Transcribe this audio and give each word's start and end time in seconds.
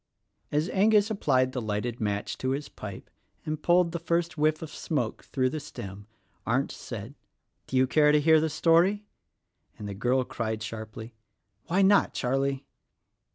As 0.51 0.67
Angus 0.69 1.11
applied 1.11 1.51
the 1.51 1.61
lighted 1.61 2.01
match 2.01 2.35
to 2.39 2.49
his 2.53 2.69
pipe 2.69 3.07
and 3.45 3.61
pulled 3.61 3.91
the 3.91 3.99
first 3.99 4.35
whiff 4.35 4.63
of 4.63 4.71
smoke 4.71 5.25
through 5.25 5.51
the 5.51 5.59
stem 5.59 6.07
Arndt 6.43 6.71
said, 6.71 7.13
"Do 7.67 7.77
you 7.77 7.85
care 7.85 8.11
to 8.11 8.19
hear 8.19 8.39
the 8.41 8.49
story?" 8.49 9.05
and 9.77 9.87
the 9.87 9.93
girl 9.93 10.23
cried 10.23 10.63
sharply, 10.63 11.13
"Why 11.67 11.83
not, 11.83 12.15
Charlie?" 12.15 12.65